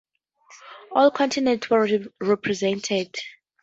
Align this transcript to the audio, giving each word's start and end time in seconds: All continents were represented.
All 0.93 1.11
continents 1.11 1.69
were 1.69 1.87
represented. 2.19 3.15